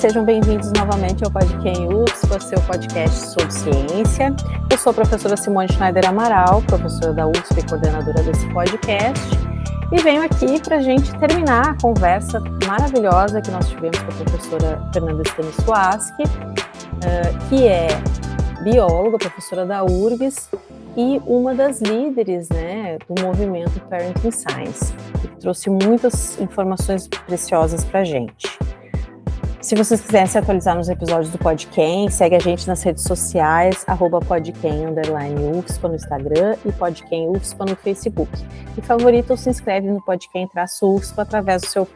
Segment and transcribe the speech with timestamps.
[0.00, 4.34] Sejam bem-vindos novamente ao Podcast UFSPA, seu podcast sobre ciência.
[4.70, 9.22] Eu sou a professora Simone Schneider Amaral, professora da UFSP e coordenadora desse podcast,
[9.92, 14.14] e venho aqui para a gente terminar a conversa maravilhosa que nós tivemos com a
[14.24, 17.88] professora Fernanda Stanisłaski, uh, que é
[18.62, 20.48] bióloga, professora da URGS
[20.96, 28.00] e uma das líderes né, do movimento Parenting Science, que trouxe muitas informações preciosas para
[28.00, 28.48] a gente.
[29.60, 33.84] Se vocês quiserem se atualizar nos episódios do Podquem, segue a gente nas redes sociais,
[33.86, 34.18] arroba
[35.86, 38.32] no Instagram e Podquem UFSPA no Facebook.
[38.78, 41.86] E favorito ou se inscreve no Podquem traço UFSPA através do seu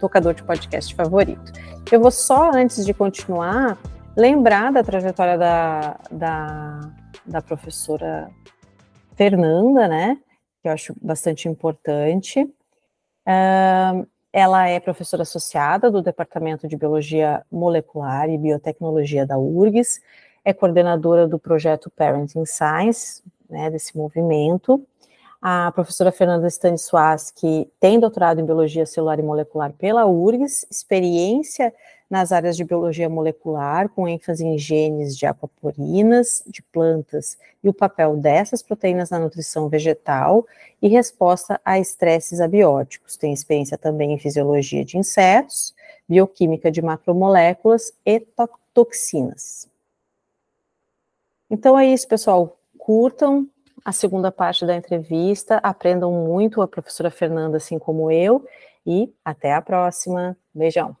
[0.00, 1.52] tocador de podcast favorito.
[1.92, 3.78] Eu vou só, antes de continuar,
[4.16, 6.80] lembrar da trajetória da, da,
[7.26, 8.30] da professora
[9.14, 10.16] Fernanda, né?
[10.62, 12.44] Que eu acho bastante importante.
[13.26, 20.00] Uh, ela é professora associada do Departamento de Biologia Molecular e Biotecnologia da URGS,
[20.44, 24.84] é coordenadora do projeto Parenting Science, né, desse movimento.
[25.42, 31.72] A professora Fernanda Stanisłaski tem doutorado em Biologia Celular e Molecular pela URGS, experiência
[32.10, 37.72] nas áreas de biologia molecular, com ênfase em genes de aquaporinas, de plantas e o
[37.72, 40.44] papel dessas proteínas na nutrição vegetal
[40.82, 43.16] e resposta a estresses abióticos.
[43.16, 45.72] Tem experiência também em fisiologia de insetos,
[46.08, 48.26] bioquímica de macromoléculas e
[48.74, 49.68] toxinas.
[51.48, 52.58] Então é isso, pessoal.
[52.76, 53.48] Curtam
[53.84, 58.44] a segunda parte da entrevista, aprendam muito a professora Fernanda, assim como eu,
[58.84, 60.36] e até a próxima.
[60.52, 60.99] Beijão.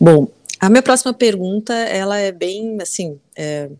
[0.00, 0.28] Bom,
[0.60, 3.70] a minha próxima pergunta, ela é bem, assim, é,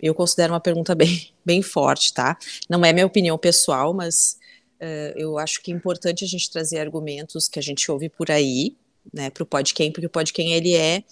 [0.00, 2.38] eu considero uma pergunta bem, bem forte, tá?
[2.68, 4.38] Não é minha opinião pessoal, mas
[4.78, 8.30] é, eu acho que é importante a gente trazer argumentos que a gente ouve por
[8.30, 8.76] aí,
[9.12, 11.02] né, para o Podquem, porque o Podquem, ele é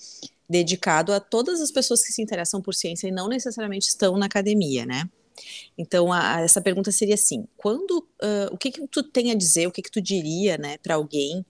[0.48, 4.26] dedicado a todas as pessoas que se interessam por ciência e não necessariamente estão na
[4.26, 5.08] academia, né?
[5.76, 9.66] Então, a, essa pergunta seria assim: quando, uh, o que, que tu tem a dizer,
[9.66, 11.44] o que, que tu diria, né, para alguém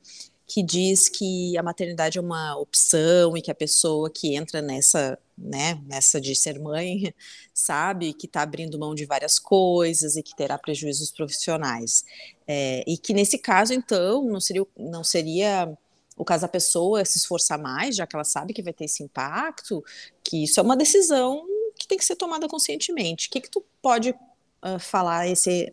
[0.48, 5.18] que diz que a maternidade é uma opção e que a pessoa que entra nessa,
[5.36, 7.14] né, nessa de ser mãe,
[7.52, 12.02] sabe que está abrindo mão de várias coisas e que terá prejuízos profissionais.
[12.46, 15.76] É, e que nesse caso, então, não seria, não seria
[16.16, 19.02] o caso da pessoa se esforçar mais, já que ela sabe que vai ter esse
[19.02, 19.84] impacto,
[20.24, 21.44] que isso é uma decisão
[21.78, 23.28] que tem que ser tomada conscientemente.
[23.28, 25.26] O que, que tu pode uh, falar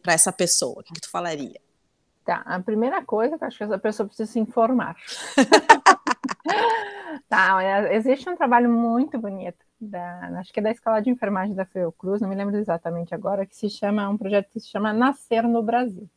[0.04, 0.82] para essa pessoa?
[0.82, 1.65] O que, que tu falaria?
[2.26, 4.96] Tá, a primeira coisa que eu acho que essa pessoa precisa se informar.
[7.30, 11.66] tá, existe um trabalho muito bonito, da, acho que é da escola de enfermagem da
[11.66, 15.48] Fiocruz, não me lembro exatamente agora, que se chama, um projeto que se chama Nascer
[15.48, 16.10] no Brasil.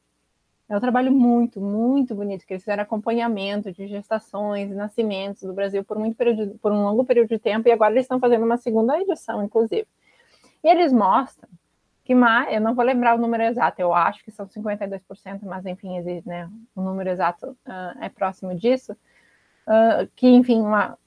[0.67, 5.53] É um trabalho muito, muito bonito, que eles fizeram acompanhamento de gestações e nascimentos do
[5.53, 8.47] Brasil por, muito período, por um longo período de tempo, e agora eles estão fazendo
[8.47, 9.87] uma segunda edição, inclusive.
[10.65, 11.51] E eles mostram
[12.09, 15.67] que mais, eu não vou lembrar o número exato, eu acho que são 52%, mas
[15.67, 20.99] enfim, existe, né, o número exato uh, é próximo disso, uh, que enfim, uma,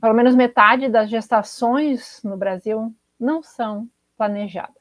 [0.00, 4.74] pelo menos metade das gestações no Brasil não são planejadas.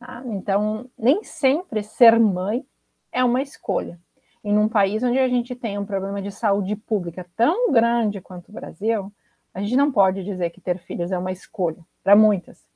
[0.00, 0.24] Tá?
[0.26, 2.66] Então, nem sempre ser mãe
[3.12, 3.96] é uma escolha.
[4.42, 8.48] E num país onde a gente tem um problema de saúde pública tão grande quanto
[8.48, 9.12] o Brasil,
[9.54, 12.66] a gente não pode dizer que ter filhos é uma escolha, para muitas.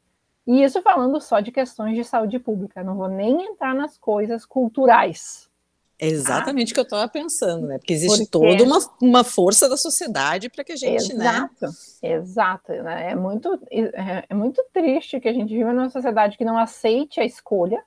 [0.47, 4.45] E isso falando só de questões de saúde pública, não vou nem entrar nas coisas
[4.45, 5.49] culturais.
[6.03, 7.79] É exatamente o que eu estava pensando, né?
[7.79, 8.57] Porque existe Porque...
[8.57, 11.27] toda uma, uma força da sociedade para que a gente, né?
[11.27, 11.73] exato, né?
[12.03, 13.13] Exato, né?
[13.13, 17.21] É muito, é, é muito triste que a gente viva numa sociedade que não aceite
[17.21, 17.85] a escolha,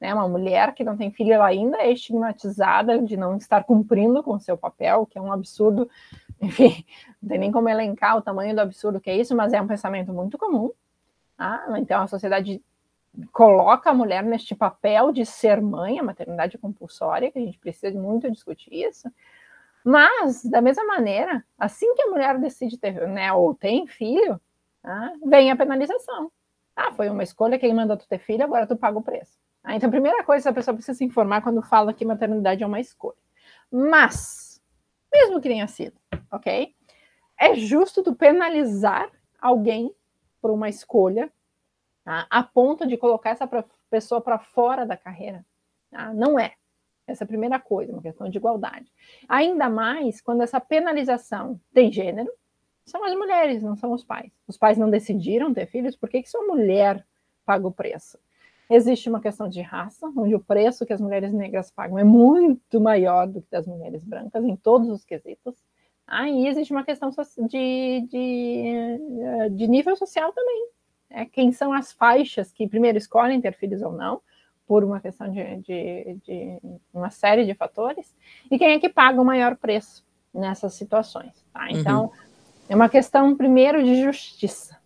[0.00, 0.14] né?
[0.14, 4.34] Uma mulher que não tem filho, ela ainda é estigmatizada de não estar cumprindo com
[4.34, 5.90] o seu papel, que é um absurdo.
[6.40, 6.84] Enfim,
[7.20, 9.66] não tem nem como elencar o tamanho do absurdo que é isso, mas é um
[9.66, 10.70] pensamento muito comum,
[11.38, 12.62] ah, então a sociedade
[13.32, 17.98] coloca a mulher neste papel de ser mãe, a maternidade compulsória, que a gente precisa
[17.98, 19.10] muito discutir isso.
[19.84, 24.40] Mas, da mesma maneira, assim que a mulher decide ter, né, ou tem filho,
[24.84, 26.30] ah, vem a penalização.
[26.76, 29.38] Ah, foi uma escolha, quem mandou tu ter filho, agora tu paga o preço.
[29.62, 32.66] Ah, então, a primeira coisa, a pessoa precisa se informar quando fala que maternidade é
[32.66, 33.16] uma escolha.
[33.70, 34.62] Mas,
[35.12, 35.96] mesmo que tenha sido,
[36.30, 36.74] ok?
[37.38, 39.94] É justo tu penalizar alguém
[40.40, 41.30] por uma escolha,
[42.04, 42.26] tá?
[42.30, 43.48] a ponto de colocar essa
[43.90, 45.44] pessoa para fora da carreira.
[45.90, 46.12] Tá?
[46.12, 46.54] Não é.
[47.06, 48.92] Essa é a primeira coisa, uma questão de igualdade.
[49.28, 52.30] Ainda mais quando essa penalização tem gênero,
[52.84, 54.30] são as mulheres, não são os pais.
[54.46, 57.04] Os pais não decidiram ter filhos, por que, que sua mulher
[57.44, 58.18] paga o preço?
[58.70, 62.78] Existe uma questão de raça, onde o preço que as mulheres negras pagam é muito
[62.78, 65.54] maior do que das mulheres brancas, em todos os quesitos.
[66.08, 70.68] Aí existe uma questão de, de, de nível social também.
[71.10, 71.26] Né?
[71.30, 74.22] Quem são as faixas que primeiro escolhem ter filhos ou não,
[74.66, 76.58] por uma questão de, de, de,
[76.92, 78.14] uma série de fatores,
[78.50, 81.32] e quem é que paga o maior preço nessas situações.
[81.52, 81.64] Tá?
[81.64, 81.68] Uhum.
[81.70, 82.10] Então, uhum.
[82.70, 84.77] é uma questão, primeiro, de justiça.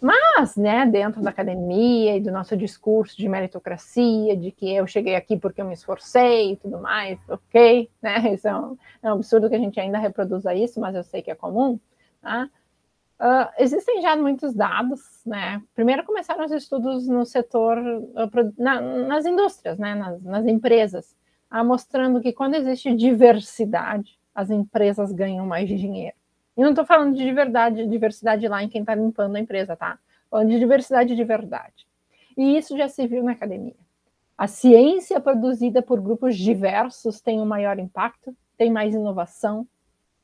[0.00, 5.14] Mas, né, dentro da academia e do nosso discurso de meritocracia, de que eu cheguei
[5.14, 9.14] aqui porque eu me esforcei e tudo mais, ok, né, isso é um, é um
[9.14, 11.78] absurdo que a gente ainda reproduza isso, mas eu sei que é comum,
[12.22, 12.48] tá?
[13.20, 15.62] Uh, existem já muitos dados, né?
[15.74, 19.94] Primeiro começaram os estudos no setor, uh, na, nas indústrias, né?
[19.94, 21.14] nas, nas empresas,
[21.52, 26.16] uh, mostrando que quando existe diversidade, as empresas ganham mais dinheiro.
[26.60, 29.98] E não estou falando de verdade, diversidade lá em quem está limpando a empresa, tá?
[30.28, 31.86] Falando de diversidade de verdade.
[32.36, 33.74] E isso já se viu na academia.
[34.36, 39.66] A ciência produzida por grupos diversos tem um maior impacto, tem mais inovação,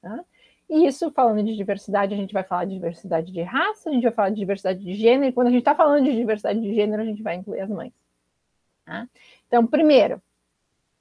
[0.03, 0.23] tá?
[0.69, 4.03] E isso, falando de diversidade, a gente vai falar de diversidade de raça, a gente
[4.03, 6.75] vai falar de diversidade de gênero, e quando a gente está falando de diversidade de
[6.75, 7.95] gênero, a gente vai incluir as mães.
[8.85, 9.09] Tá?
[9.47, 10.21] Então, primeiro,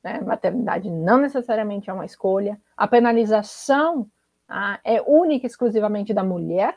[0.01, 4.09] né, maternidade não necessariamente é uma escolha, a penalização
[4.47, 6.75] tá, é única e exclusivamente da mulher.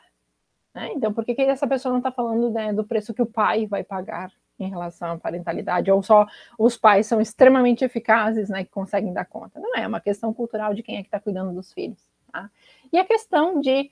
[0.73, 0.91] Né?
[0.93, 3.65] Então, por que, que essa pessoa não está falando né, do preço que o pai
[3.65, 6.27] vai pagar em relação à parentalidade, ou só
[6.57, 9.59] os pais são extremamente eficazes, né, que conseguem dar conta?
[9.59, 12.03] Não é, é uma questão cultural de quem é que está cuidando dos filhos.
[12.31, 12.49] Tá?
[12.91, 13.89] E a questão de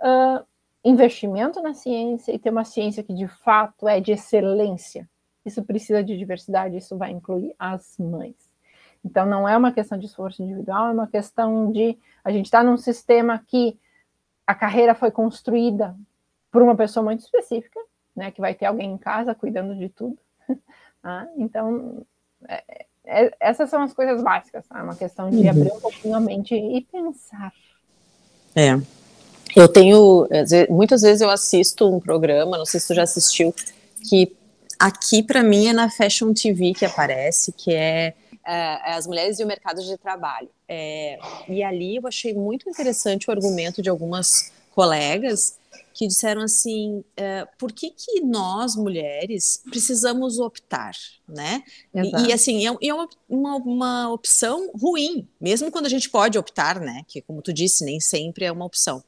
[0.00, 0.44] uh,
[0.84, 5.08] investimento na ciência e ter uma ciência que de fato é de excelência.
[5.44, 8.51] Isso precisa de diversidade, isso vai incluir as mães.
[9.04, 11.98] Então, não é uma questão de esforço individual, é uma questão de.
[12.24, 13.78] A gente está num sistema que
[14.46, 15.96] a carreira foi construída
[16.50, 17.80] por uma pessoa muito específica,
[18.14, 20.18] né, que vai ter alguém em casa cuidando de tudo.
[21.02, 22.04] ah, então,
[22.48, 24.78] é, é, essas são as coisas básicas, tá?
[24.78, 25.50] é uma questão de uhum.
[25.50, 27.52] abrir um pouquinho a mente e pensar.
[28.54, 28.78] É.
[29.54, 30.26] Eu tenho.
[30.70, 33.54] Muitas vezes eu assisto um programa, não sei se tu já assistiu,
[34.08, 34.34] que
[34.78, 39.38] aqui para mim é na Fashion TV que aparece, que é, é, é as mulheres
[39.38, 40.48] e o mercado de trabalho.
[40.68, 41.18] É,
[41.48, 45.58] e ali eu achei muito interessante o argumento de algumas colegas
[45.94, 50.94] que disseram assim, é, por que que nós mulheres precisamos optar,
[51.28, 51.62] né?
[51.94, 56.38] E, e, assim, é, é uma, uma, uma, opção ruim, mesmo quando a gente pode
[56.38, 57.02] optar, né?
[57.06, 59.04] Que como tu disse, nem sempre é uma opção.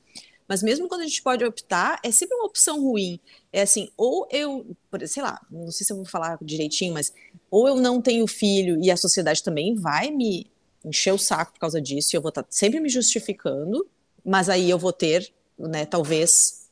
[0.48, 3.18] Mas mesmo quando a gente pode optar, é sempre uma opção ruim.
[3.52, 4.66] É assim, ou eu,
[5.06, 7.12] sei lá, não sei se eu vou falar direitinho, mas
[7.50, 10.50] ou eu não tenho filho e a sociedade também vai me
[10.84, 13.86] encher o saco por causa disso, e eu vou estar tá sempre me justificando,
[14.24, 16.68] mas aí eu vou ter, né, talvez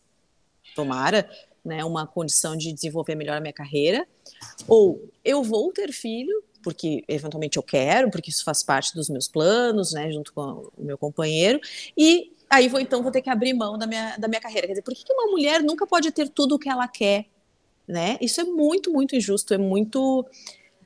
[0.74, 1.28] tomara,
[1.64, 4.06] né, uma condição de desenvolver melhor a minha carreira,
[4.68, 9.28] ou eu vou ter filho, porque eventualmente eu quero, porque isso faz parte dos meus
[9.28, 11.60] planos, né, junto com o meu companheiro,
[11.96, 14.66] e aí vou então vou ter que abrir mão da minha, da minha carreira.
[14.66, 17.26] Quer dizer, por que, uma mulher nunca pode ter tudo o que ela quer,
[17.88, 18.18] né?
[18.20, 20.24] Isso é muito, muito injusto, é muito,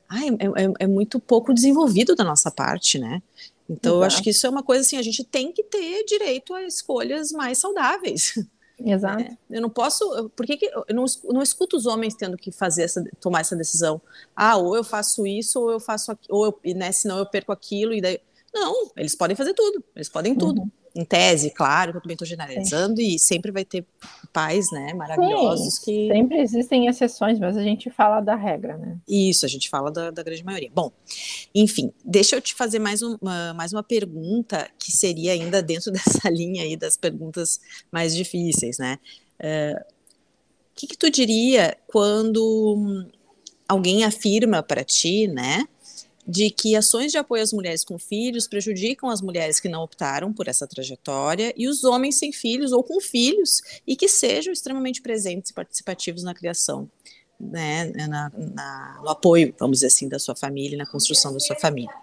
[0.08, 3.20] ai, é, é, é muito pouco desenvolvido da nossa parte, né?
[3.68, 4.02] Então, Exato.
[4.02, 6.62] eu acho que isso é uma coisa assim, a gente tem que ter direito a
[6.62, 8.34] escolhas mais saudáveis.
[8.78, 9.22] Exato.
[9.22, 10.30] É, eu não posso.
[10.36, 13.56] Por que, que eu não, não escuto os homens tendo que fazer essa, tomar essa
[13.56, 14.00] decisão?
[14.36, 17.50] Ah, ou eu faço isso, ou eu faço aquilo, ou eu, né, senão eu perco
[17.50, 18.20] aquilo, e daí.
[18.54, 20.60] Não, eles podem fazer tudo, eles podem tudo.
[20.60, 23.14] Uhum em tese, claro, que eu também estou generalizando, Sim.
[23.14, 23.84] e sempre vai ter
[24.32, 26.08] pais, né, maravilhosos Sim, que...
[26.08, 28.96] sempre existem exceções, mas a gente fala da regra, né?
[29.06, 30.70] Isso, a gente fala da, da grande maioria.
[30.74, 30.90] Bom,
[31.54, 36.30] enfim, deixa eu te fazer mais uma, mais uma pergunta, que seria ainda dentro dessa
[36.30, 37.60] linha aí das perguntas
[37.92, 38.98] mais difíceis, né?
[39.38, 43.06] Uh, o que, que tu diria quando
[43.68, 45.66] alguém afirma para ti, né,
[46.26, 50.32] de que ações de apoio às mulheres com filhos prejudicam as mulheres que não optaram
[50.32, 55.00] por essa trajetória e os homens sem filhos ou com filhos e que sejam extremamente
[55.00, 56.90] presentes e participativos na criação,
[57.38, 61.56] né, na, na, no apoio, vamos dizer assim, da sua família, na construção da sua
[61.56, 61.94] família.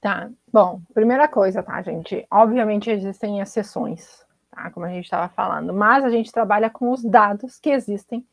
[0.00, 2.26] Tá, bom, primeira coisa, tá, gente?
[2.30, 7.04] Obviamente existem exceções, tá, como a gente estava falando, mas a gente trabalha com os
[7.04, 8.26] dados que existem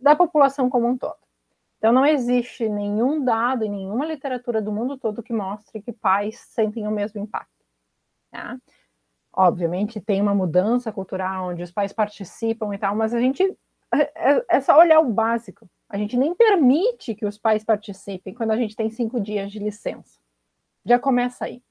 [0.00, 1.18] da população como um todo.
[1.80, 6.38] Então, não existe nenhum dado em nenhuma literatura do mundo todo que mostre que pais
[6.50, 7.64] sentem o mesmo impacto.
[8.30, 8.58] Tá?
[9.32, 13.42] Obviamente, tem uma mudança cultural onde os pais participam e tal, mas a gente
[13.94, 15.66] é, é, é só olhar o básico.
[15.88, 19.58] A gente nem permite que os pais participem quando a gente tem cinco dias de
[19.58, 20.20] licença.
[20.84, 21.62] Já começa aí.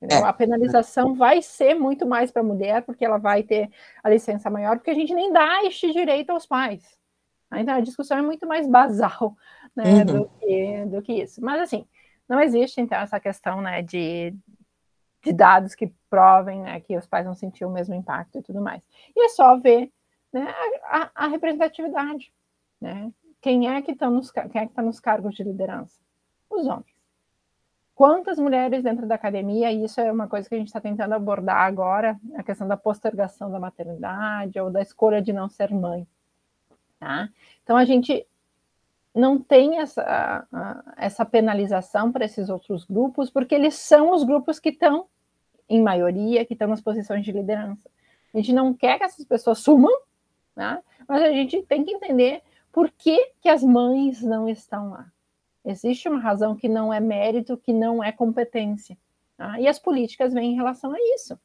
[0.00, 0.16] É.
[0.16, 3.70] A penalização vai ser muito mais para a mulher, porque ela vai ter
[4.02, 6.98] a licença maior, porque a gente nem dá este direito aos pais.
[7.60, 9.36] Então a discussão é muito mais basal
[9.76, 10.04] né, uhum.
[10.04, 11.42] do, que, do que isso.
[11.42, 11.86] Mas assim,
[12.28, 14.34] não existe então essa questão né, de
[15.22, 18.60] de dados que provem né, que os pais não sentiam o mesmo impacto e tudo
[18.60, 18.82] mais.
[19.16, 19.90] E é só ver
[20.32, 20.52] né,
[20.84, 22.32] a, a, representatividade.
[22.80, 23.12] Né?
[23.40, 26.00] Quem é que está nos, quem é que tá nos cargos de liderança?
[26.50, 26.92] Os homens.
[27.94, 31.14] Quantas mulheres dentro da academia, e isso é uma coisa que a gente está tentando
[31.14, 36.06] abordar agora, a questão da postergação da maternidade ou da escolha de não ser mãe.
[37.02, 37.28] Tá?
[37.64, 38.24] Então a gente
[39.12, 40.46] não tem essa,
[40.96, 45.06] essa penalização para esses outros grupos, porque eles são os grupos que estão,
[45.68, 47.90] em maioria, que estão nas posições de liderança.
[48.32, 49.92] A gente não quer que essas pessoas sumam,
[50.54, 50.80] né?
[51.08, 52.40] mas a gente tem que entender
[52.70, 55.10] por que, que as mães não estão lá.
[55.64, 58.96] Existe uma razão que não é mérito, que não é competência.
[59.36, 59.58] Tá?
[59.58, 61.36] E as políticas vêm em relação a isso.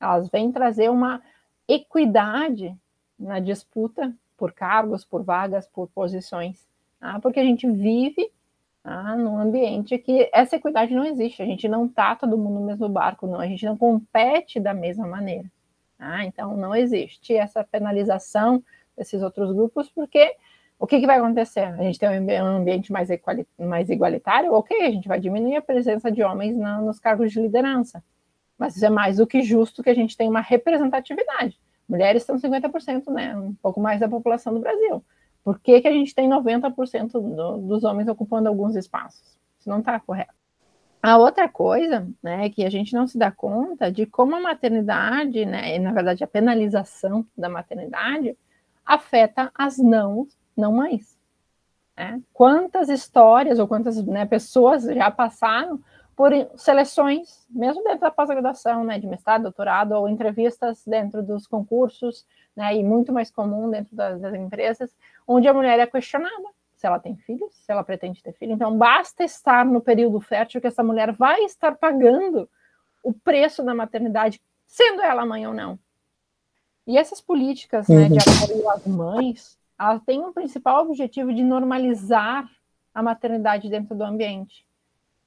[0.00, 1.22] Elas vêm trazer uma
[1.68, 2.74] equidade
[3.18, 6.66] na disputa por cargos, por vagas, por posições
[7.02, 8.30] ah, porque a gente vive
[8.84, 12.66] ah, num ambiente que essa equidade não existe, a gente não está todo mundo no
[12.66, 15.50] mesmo barco, não, a gente não compete da mesma maneira.
[15.98, 18.62] Ah, então não existe essa penalização
[18.96, 20.36] desses outros grupos, porque
[20.78, 21.64] o que, que vai acontecer?
[21.64, 23.08] A gente tem um ambiente mais,
[23.58, 27.40] mais igualitário, ok, a gente vai diminuir a presença de homens na, nos cargos de
[27.40, 28.02] liderança,
[28.56, 31.58] mas isso é mais do que justo que a gente tenha uma representatividade.
[31.88, 33.36] Mulheres são 50%, né?
[33.36, 35.04] Um pouco mais da população do Brasil.
[35.44, 39.38] Por que, que a gente tem 90% do, dos homens ocupando alguns espaços?
[39.58, 40.34] Isso não está correto.
[41.02, 44.40] A outra coisa, né, é que a gente não se dá conta de como a
[44.40, 48.38] maternidade, né, e na verdade a penalização da maternidade,
[48.86, 51.18] afeta as não, não mães.
[51.96, 52.22] Né?
[52.32, 55.80] Quantas histórias ou quantas né, pessoas já passaram
[56.22, 62.24] por seleções, mesmo dentro da pós-graduação, né, de mestrado, doutorado, ou entrevistas dentro dos concursos,
[62.54, 64.94] né, e muito mais comum dentro das, das empresas,
[65.26, 68.52] onde a mulher é questionada se ela tem filhos, se ela pretende ter filho.
[68.52, 72.48] Então, basta estar no período fértil que essa mulher vai estar pagando
[73.02, 75.76] o preço da maternidade, sendo ela mãe ou não.
[76.86, 78.44] E essas políticas né, de uhum.
[78.44, 82.48] apoio às mães, elas têm um principal objetivo de normalizar
[82.94, 84.64] a maternidade dentro do ambiente.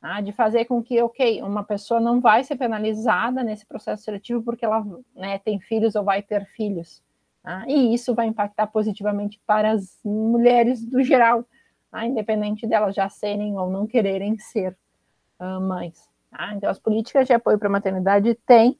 [0.05, 0.21] Tá?
[0.21, 4.63] De fazer com que, ok, uma pessoa não vai ser penalizada nesse processo seletivo porque
[4.63, 4.85] ela
[5.15, 7.01] né, tem filhos ou vai ter filhos.
[7.41, 7.65] Tá?
[7.67, 11.43] E isso vai impactar positivamente para as mulheres do geral,
[11.89, 12.05] tá?
[12.05, 14.77] independente delas já serem ou não quererem ser
[15.39, 16.07] uh, mães.
[16.55, 18.77] Então, as políticas de apoio para a maternidade têm,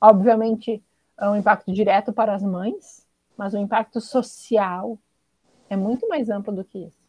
[0.00, 0.80] obviamente,
[1.20, 3.04] um impacto direto para as mães,
[3.36, 4.96] mas o impacto social
[5.68, 6.99] é muito mais amplo do que isso.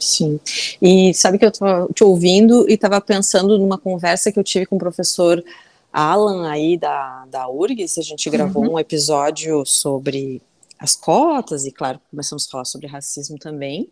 [0.00, 0.40] Sim.
[0.80, 4.66] E sabe que eu estava te ouvindo e estava pensando numa conversa que eu tive
[4.66, 5.44] com o professor
[5.92, 8.74] Alan aí da, da URGS, a gente gravou uhum.
[8.74, 10.40] um episódio sobre
[10.78, 13.88] as cotas e, claro, começamos a falar sobre racismo também.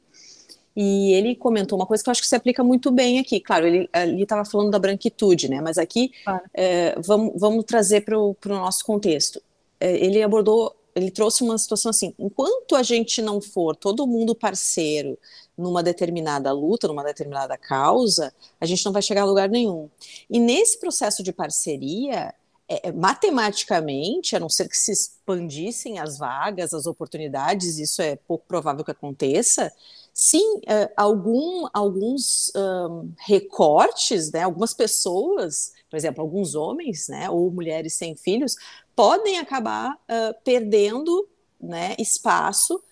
[0.75, 3.41] E ele comentou uma coisa que eu acho que se aplica muito bem aqui.
[3.41, 3.89] Claro, ele
[4.23, 5.61] estava falando da branquitude, né?
[5.61, 6.41] Mas aqui claro.
[6.55, 9.43] é, vamos, vamos trazer para o nosso contexto.
[9.81, 14.35] É, ele abordou, ele trouxe uma situação assim: enquanto a gente não for todo mundo
[14.35, 15.19] parceiro
[15.57, 19.89] numa determinada luta, numa determinada causa, a gente não vai chegar a lugar nenhum.
[20.31, 22.35] E nesse processo de parceria,
[22.69, 28.15] é, é, matematicamente, a não ser que se expandissem as vagas, as oportunidades, isso é
[28.15, 29.73] pouco provável que aconteça,
[30.13, 37.51] sim, é, algum, alguns um, recortes, né, algumas pessoas, por exemplo, alguns homens, né, ou
[37.51, 38.55] mulheres sem filhos,
[38.99, 41.29] podem acabar uh, perdendo
[41.61, 42.83] né, espaço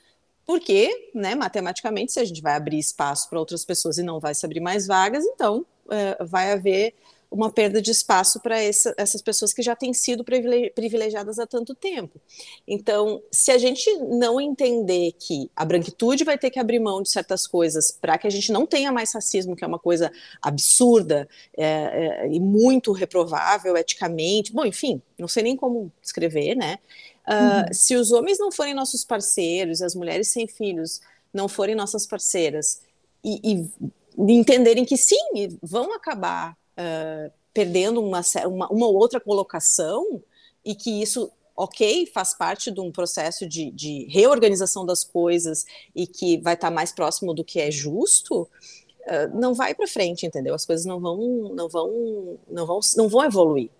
[0.46, 4.32] porque, né, matematicamente, se a gente vai abrir espaço para outras pessoas e não vai
[4.32, 6.94] se abrir mais vagas, então é, vai haver
[7.30, 11.74] uma perda de espaço para essa, essas pessoas que já têm sido privilegiadas há tanto
[11.74, 12.20] tempo.
[12.66, 17.10] Então, se a gente não entender que a branquitude vai ter que abrir mão de
[17.10, 21.28] certas coisas para que a gente não tenha mais racismo, que é uma coisa absurda
[21.56, 26.78] é, é, e muito reprovável eticamente, bom, enfim, não sei nem como escrever, né?
[27.26, 31.00] Uh, Se os homens não forem nossos parceiros, as mulheres sem filhos
[31.34, 32.80] não forem nossas parceiras,
[33.22, 33.68] e,
[34.16, 35.18] e entenderem que sim,
[35.60, 40.22] vão acabar uh, perdendo uma, uma, uma outra colocação,
[40.64, 45.64] e que isso ok, faz parte de um processo de, de, reorganização das coisas
[45.94, 50.26] e que vai estar mais próximo do que é justo, uh, não vai para frente,
[50.26, 50.54] entendeu?
[50.54, 53.70] As coisas não vão, não vão, não vão, não vão evoluir.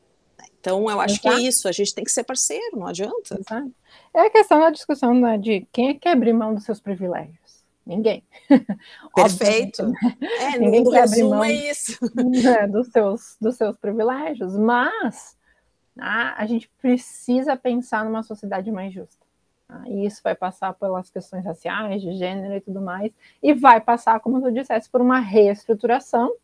[0.59, 1.37] Então, eu acho Exato.
[1.37, 3.39] que é isso, a gente tem que ser parceiro, não adianta.
[3.39, 3.71] Exato.
[4.13, 7.46] É a questão da discussão né, de quem é que abrir mão dos seus privilégios.
[7.87, 8.25] Ninguém.
[9.15, 9.87] Perfeito.
[9.87, 9.95] Né?
[10.41, 11.99] É, Ninguém quer abrir mão é isso.
[12.15, 15.37] Né, dos, seus, dos seus privilégios, mas
[15.99, 19.25] ah, a gente precisa pensar numa sociedade mais justa.
[19.69, 23.81] Ah, e isso vai passar pelas questões raciais, de gênero e tudo mais, e vai
[23.81, 26.35] passar, como tu disseste, por uma reestruturação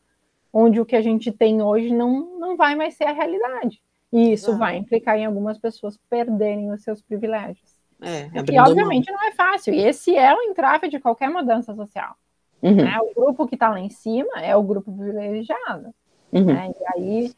[0.53, 3.83] onde o que a gente tem hoje não, não vai mais ser a realidade.
[4.13, 4.57] E isso ah.
[4.57, 7.72] vai implicar em algumas pessoas perderem os seus privilégios.
[8.03, 9.73] É, e obviamente não é fácil.
[9.73, 12.17] E esse é o entrave de qualquer mudança social.
[12.63, 12.77] Uhum.
[12.77, 12.99] Né?
[13.01, 15.95] O grupo que está lá em cima é o grupo privilegiado.
[16.33, 16.45] Uhum.
[16.47, 16.73] Né?
[16.79, 17.35] E aí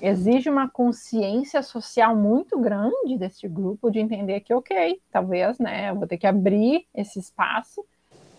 [0.00, 5.94] exige uma consciência social muito grande desse grupo de entender que, ok, talvez, né, eu
[5.94, 7.84] vou ter que abrir esse espaço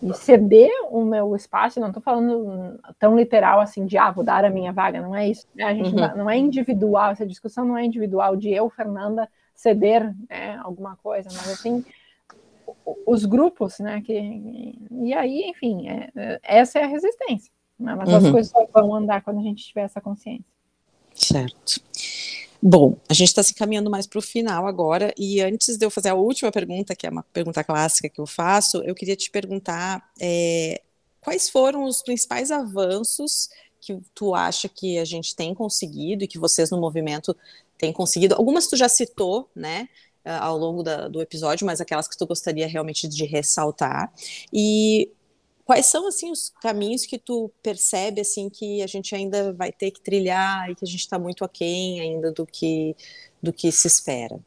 [0.02, 4.44] e ceder o meu espaço, não estou falando tão literal assim de, ah, vou dar
[4.44, 5.46] a minha vaga, não é isso.
[5.54, 5.64] Né?
[5.64, 6.16] A gente uhum.
[6.16, 11.28] não é individual, essa discussão não é individual de eu, Fernanda, ceder né, alguma coisa,
[11.32, 11.84] mas assim,
[13.06, 14.12] os grupos, né, que,
[14.90, 17.94] e aí, enfim, é, é, essa é a resistência, né?
[17.94, 18.16] mas uhum.
[18.16, 20.44] as coisas só vão andar quando a gente tiver essa consciência.
[21.14, 21.80] Certo.
[22.60, 25.90] Bom, a gente está se encaminhando mais para o final agora, e antes de eu
[25.90, 29.30] fazer a última pergunta, que é uma pergunta clássica que eu faço, eu queria te
[29.30, 30.80] perguntar é,
[31.20, 33.50] quais foram os principais avanços
[33.84, 37.36] que tu acha que a gente tem conseguido e que vocês no movimento
[37.78, 38.34] têm conseguido?
[38.34, 39.88] Algumas tu já citou, né?
[40.26, 44.10] ao longo da, do episódio, mas aquelas que tu gostaria realmente de ressaltar.
[44.50, 45.12] E
[45.64, 49.90] Quais são assim os caminhos que tu percebe assim que a gente ainda vai ter
[49.90, 52.94] que trilhar e que a gente está muito aquém ainda do que
[53.42, 54.38] do que se espera?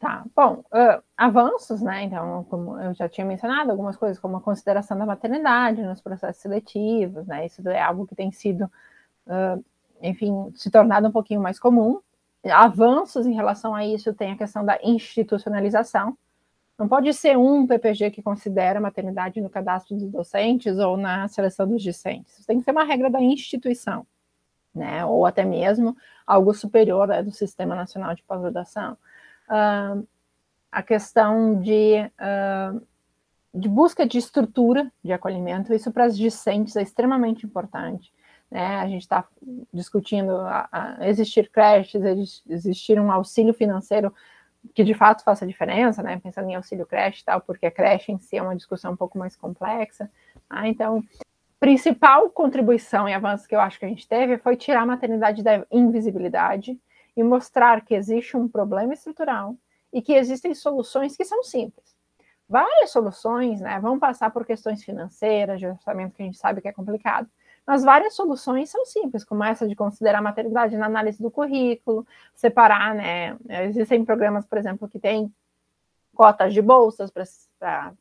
[0.00, 2.02] Tá, bom, uh, avanços, né?
[2.02, 6.42] Então, como eu já tinha mencionado, algumas coisas como a consideração da maternidade nos processos
[6.42, 7.46] seletivos, né?
[7.46, 8.64] Isso é algo que tem sido,
[9.26, 9.64] uh,
[10.02, 12.00] enfim, se tornado um pouquinho mais comum.
[12.50, 16.16] Avanços em relação a isso tem a questão da institucionalização,
[16.78, 21.28] não pode ser um PPG que considera a maternidade no cadastro dos docentes ou na
[21.28, 22.44] seleção dos discentes.
[22.44, 24.04] Tem que ser uma regra da instituição,
[24.74, 25.04] né?
[25.04, 28.98] Ou até mesmo algo superior do Sistema Nacional de Pós-Graduação.
[29.48, 30.06] Uh,
[30.72, 32.84] a questão de, uh,
[33.54, 38.12] de busca de estrutura de acolhimento, isso para as discentes é extremamente importante.
[38.54, 38.76] Né?
[38.76, 39.26] A gente está
[39.72, 44.14] discutindo a, a existir creches, existir um auxílio financeiro
[44.72, 46.20] que de fato faça diferença, né?
[46.22, 48.96] Pensando em auxílio creche e tal, porque a creche em si é uma discussão um
[48.96, 50.08] pouco mais complexa.
[50.48, 51.02] Ah, então,
[51.58, 55.42] principal contribuição e avanço que eu acho que a gente teve foi tirar a maternidade
[55.42, 56.78] da invisibilidade
[57.16, 59.56] e mostrar que existe um problema estrutural
[59.92, 61.92] e que existem soluções que são simples.
[62.48, 66.68] Várias soluções, né, vão passar por questões financeiras, de orçamento que a gente sabe que
[66.68, 67.28] é complicado,
[67.66, 72.06] mas várias soluções são simples, como essa de considerar a maternidade na análise do currículo,
[72.34, 73.36] separar, né?
[73.66, 75.32] Existem programas, por exemplo, que têm
[76.14, 77.92] cotas de bolsas para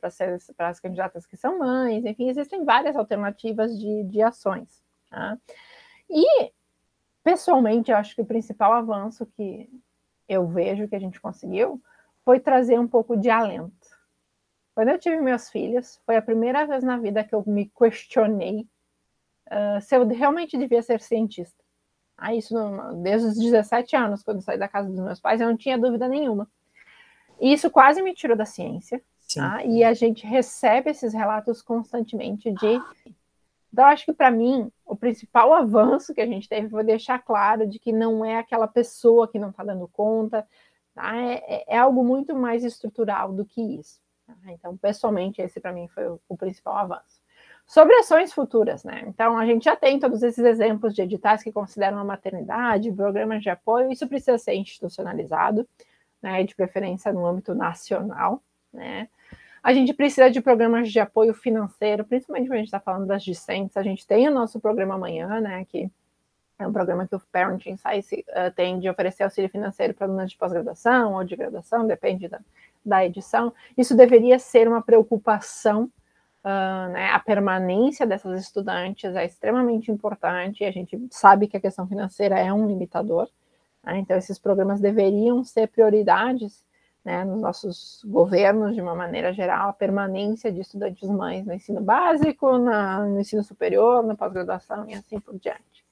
[0.59, 4.83] as candidatas que são mães, enfim, existem várias alternativas de, de ações.
[5.09, 5.37] Tá?
[6.09, 6.51] E,
[7.23, 9.69] pessoalmente, eu acho que o principal avanço que
[10.29, 11.81] eu vejo que a gente conseguiu
[12.23, 13.73] foi trazer um pouco de alento.
[14.75, 18.67] Quando eu tive meus filhos, foi a primeira vez na vida que eu me questionei
[19.47, 21.63] uh, se eu realmente devia ser cientista.
[22.17, 22.55] Ah, isso
[23.01, 26.07] desde os 17 anos, quando saí da casa dos meus pais, eu não tinha dúvida
[26.07, 26.47] nenhuma.
[27.39, 29.01] E isso quase me tirou da ciência.
[29.33, 29.63] Tá?
[29.65, 32.81] E a gente recebe esses relatos constantemente de.
[33.71, 37.67] Então, acho que para mim, o principal avanço que a gente teve foi deixar claro
[37.67, 40.47] de que não é aquela pessoa que não está dando conta,
[40.93, 41.15] tá?
[41.15, 43.99] é, é, é, algo muito mais estrutural do que isso.
[44.27, 44.35] Tá?
[44.49, 47.22] Então, pessoalmente, esse para mim foi o, o principal avanço.
[47.73, 49.03] Sobre ações futuras, né?
[49.07, 53.41] Então, a gente já tem todos esses exemplos de editais que consideram a maternidade, programas
[53.41, 55.67] de apoio, isso precisa ser institucionalizado,
[56.21, 56.43] né?
[56.43, 59.09] De preferência no âmbito nacional, né?
[59.63, 63.23] A gente precisa de programas de apoio financeiro, principalmente quando a gente está falando das
[63.23, 63.75] discentes.
[63.75, 65.65] A gente tem o nosso programa amanhã, né?
[65.65, 65.89] Que
[66.59, 70.29] é um programa que o Parenting Science uh, tem de oferecer auxílio financeiro para alunos
[70.29, 72.39] de pós-graduação ou de graduação, depende da,
[72.85, 73.51] da edição.
[73.75, 75.89] Isso deveria ser uma preocupação
[76.43, 80.65] Uh, né, a permanência dessas estudantes é extremamente importante.
[80.65, 83.29] A gente sabe que a questão financeira é um limitador,
[83.81, 86.61] né, então esses programas deveriam ser prioridades
[87.03, 91.81] né, nos nossos governos, de uma maneira geral, a permanência de estudantes mães no ensino
[91.81, 95.83] básico, na, no ensino superior, na pós-graduação e assim por diante.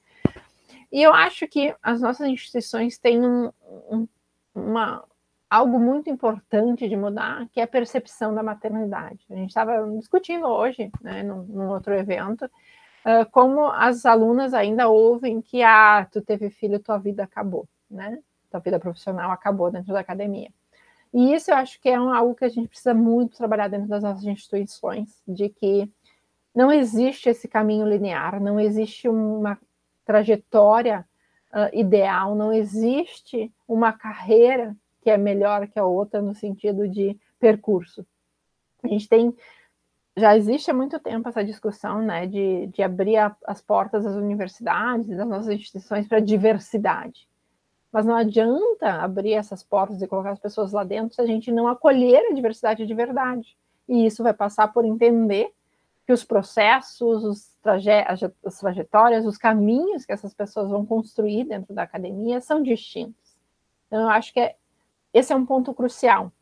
[0.90, 3.50] E eu acho que as nossas instituições têm um,
[3.90, 4.08] um,
[4.54, 5.04] uma,
[5.52, 9.26] algo muito importante de mudar, que é a percepção da maternidade.
[9.30, 14.88] A gente estava discutindo hoje, né, num, num outro evento, uh, como as alunas ainda
[14.88, 18.18] ouvem que, ah, tu teve filho, tua vida acabou, né?
[18.50, 20.50] Tua vida profissional acabou dentro da academia.
[21.12, 23.88] E isso eu acho que é um, algo que a gente precisa muito trabalhar dentro
[23.88, 25.86] das nossas instituições, de que
[26.54, 29.58] não existe esse caminho linear, não existe uma
[30.02, 31.04] trajetória
[31.52, 37.18] uh, ideal, não existe uma carreira que é melhor que a outra no sentido de
[37.38, 38.06] percurso.
[38.82, 39.34] A gente tem
[40.16, 44.14] já existe há muito tempo essa discussão né, de, de abrir a, as portas das
[44.14, 47.26] universidades das nossas instituições para diversidade.
[47.90, 51.50] Mas não adianta abrir essas portas e colocar as pessoas lá dentro se a gente
[51.50, 53.56] não acolher a diversidade de verdade.
[53.88, 55.50] E isso vai passar por entender
[56.06, 57.90] que os processos, os traje
[58.44, 63.36] as trajetórias, os caminhos que essas pessoas vão construir dentro da academia são distintos.
[63.86, 64.56] Então, eu acho que é,
[65.12, 66.32] esse é um ponto crucial,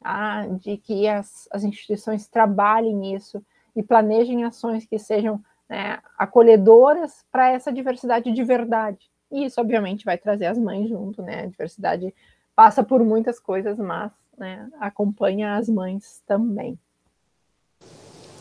[0.00, 0.46] tá?
[0.46, 3.42] de que as, as instituições trabalhem nisso
[3.74, 9.10] e planejem ações que sejam né, acolhedoras para essa diversidade de verdade.
[9.30, 11.42] E isso, obviamente, vai trazer as mães junto, né?
[11.42, 12.12] A diversidade
[12.56, 16.76] passa por muitas coisas, mas né, acompanha as mães também.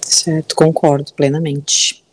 [0.02, 2.04] Certo, concordo plenamente.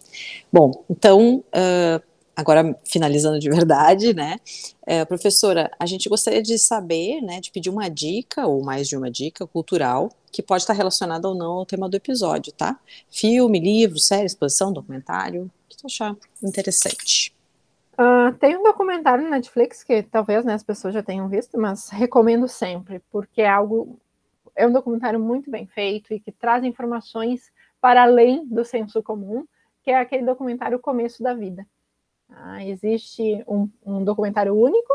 [0.52, 2.06] Bom, então, uh,
[2.37, 4.37] agora finalizando de verdade, né,
[4.83, 8.96] uh, professora, a gente gostaria de saber, né, de pedir uma dica, ou mais de
[8.96, 12.79] uma dica cultural, que pode estar relacionada ou não ao tema do episódio, tá?
[13.11, 17.35] Filme, livro, série, exposição, documentário, o que tu achar interessante.
[17.99, 21.88] Uh, tem um documentário na Netflix que talvez né, as pessoas já tenham visto, mas
[21.88, 23.99] recomendo sempre, porque é algo.
[24.55, 29.46] É um documentário muito bem feito e que traz informações para além do senso comum,
[29.83, 31.66] que é aquele documentário Começo da Vida.
[32.28, 34.92] Ah, existe um, um, documentário único,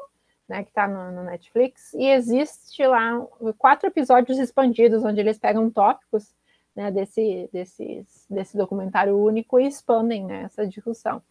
[0.47, 3.25] né, que está no, no, Netflix, e existe lá
[3.57, 6.33] quatro episódios expandidos, onde eles pegam tópicos
[6.75, 11.21] né, desse, desse, desse documentário único e expandem né, essa discussão.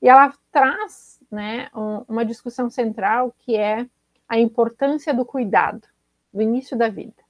[0.00, 3.86] E ela traz né, um, uma discussão central que é
[4.28, 5.86] a importância do cuidado,
[6.32, 7.26] do início da vida.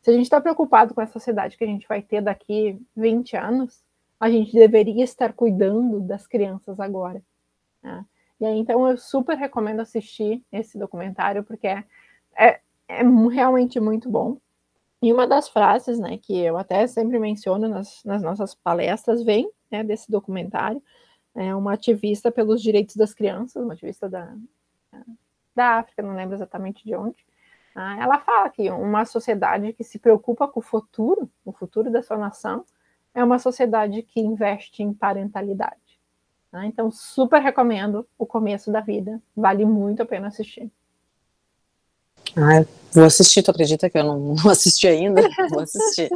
[0.00, 3.36] Se a gente está preocupado com a sociedade que a gente vai ter daqui 20
[3.36, 3.82] anos,
[4.18, 7.22] a gente deveria estar cuidando das crianças agora.
[7.82, 8.04] Né?
[8.40, 11.84] E aí, então, eu super recomendo assistir esse documentário, porque é,
[12.36, 14.38] é, é, realmente muito bom.
[15.02, 19.50] E uma das frases, né, que eu até sempre menciono nas, nas nossas palestras, vem
[19.70, 20.82] né, desse documentário,
[21.34, 24.34] é uma ativista pelos direitos das crianças, uma ativista da,
[25.54, 27.24] da África, não lembro exatamente de onde,
[27.80, 32.02] ah, ela fala que uma sociedade que se preocupa com o futuro, o futuro da
[32.02, 32.64] sua nação,
[33.14, 35.87] é uma sociedade que investe em parentalidade.
[36.52, 36.66] Né?
[36.66, 40.70] Então, super recomendo o começo da vida, vale muito a pena assistir.
[42.36, 45.22] Ah, vou assistir, tu acredita que eu não, não assisti ainda?
[45.50, 46.10] Vou assistir.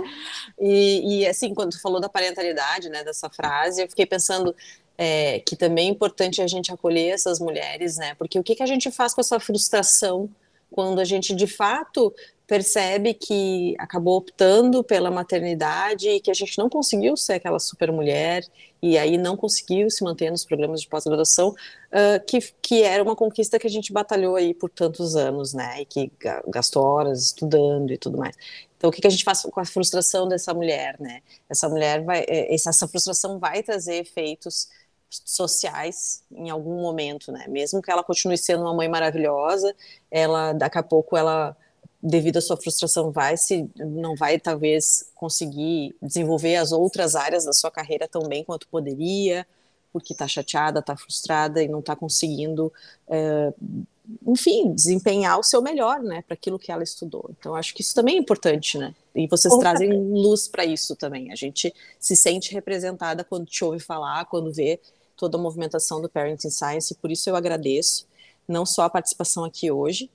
[0.59, 4.55] E, e, assim, quando tu falou da parentalidade, né, dessa frase, eu fiquei pensando
[4.97, 8.63] é, que também é importante a gente acolher essas mulheres, né, porque o que, que
[8.63, 10.29] a gente faz com essa frustração
[10.71, 12.13] quando a gente de fato
[12.53, 17.91] percebe que acabou optando pela maternidade e que a gente não conseguiu ser aquela super
[17.91, 18.45] mulher
[18.83, 23.17] e aí não conseguiu se manter nos programas de pós-graduação, uh, que, que era uma
[23.17, 26.13] conquista que a gente batalhou aí por tantos anos, né, e que
[26.47, 28.37] gastou horas estudando e tudo mais.
[28.77, 31.23] Então, o que, que a gente faz com a frustração dessa mulher, né?
[31.49, 34.69] Essa mulher vai, é, essa frustração vai trazer efeitos
[35.09, 37.47] sociais em algum momento, né?
[37.49, 39.75] Mesmo que ela continue sendo uma mãe maravilhosa,
[40.11, 41.57] ela daqui a pouco ela
[42.03, 47.53] devido à sua frustração vai se não vai talvez conseguir desenvolver as outras áreas da
[47.53, 49.47] sua carreira tão bem quanto poderia,
[49.93, 52.73] porque está chateada, está frustrada e não está conseguindo,
[53.09, 53.53] é,
[54.27, 57.31] enfim, desempenhar o seu melhor, né, para aquilo que ela estudou.
[57.39, 58.95] Então acho que isso também é importante, né?
[59.15, 61.31] E vocês trazem luz para isso também.
[61.31, 64.81] A gente se sente representada quando te ouve falar, quando vê
[65.17, 68.07] toda a movimentação do Parenting Science, por isso eu agradeço
[68.49, 70.11] não só a participação aqui hoje,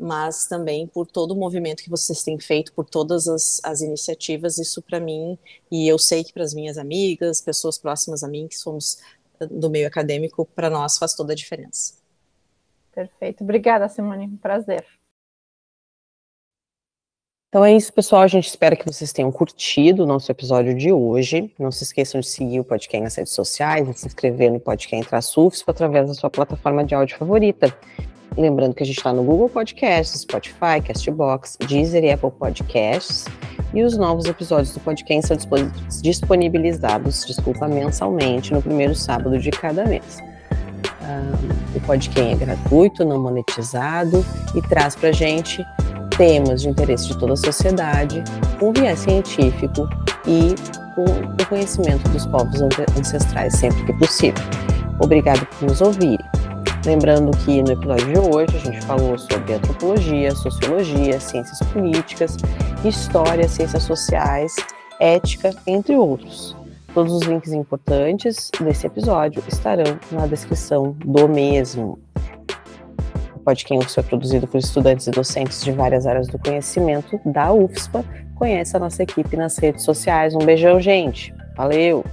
[0.00, 4.56] mas também por todo o movimento que vocês têm feito, por todas as, as iniciativas,
[4.56, 5.38] isso para mim,
[5.70, 8.98] e eu sei que para as minhas amigas, pessoas próximas a mim, que somos
[9.50, 11.94] do meio acadêmico, para nós faz toda a diferença.
[12.92, 13.44] Perfeito.
[13.44, 14.26] Obrigada, Simone.
[14.26, 14.86] Um prazer.
[17.48, 18.22] Então é isso, pessoal.
[18.22, 21.52] A gente espera que vocês tenham curtido o nosso episódio de hoje.
[21.58, 25.08] Não se esqueçam de seguir o podcast nas redes sociais, de se inscrever no podcast
[25.08, 27.76] Traçufs através da sua plataforma de áudio favorita.
[28.36, 33.26] Lembrando que a gente está no Google Podcasts, Spotify, Castbox, Deezer e Apple Podcasts.
[33.72, 35.36] E os novos episódios do podcast são
[36.02, 40.18] disponibilizados, desculpa, mensalmente, no primeiro sábado de cada mês.
[41.02, 45.64] Um, o podcast é gratuito, não monetizado e traz para gente
[46.16, 48.22] temas de interesse de toda a sociedade,
[48.58, 49.88] com viés científico
[50.26, 50.54] e
[50.94, 52.60] com o conhecimento dos povos
[52.98, 54.44] ancestrais sempre que possível.
[55.00, 56.29] Obrigado por nos ouvirem.
[56.84, 62.38] Lembrando que no episódio de hoje a gente falou sobre antropologia, sociologia, ciências políticas,
[62.82, 64.56] história, ciências sociais,
[64.98, 66.56] ética, entre outros.
[66.94, 71.98] Todos os links importantes desse episódio estarão na descrição do mesmo.
[73.34, 78.04] O podcast foi produzido por estudantes e docentes de várias áreas do conhecimento da UFSPA.
[78.36, 80.34] Conheça a nossa equipe nas redes sociais.
[80.34, 81.34] Um beijão, gente.
[81.56, 82.04] Valeu!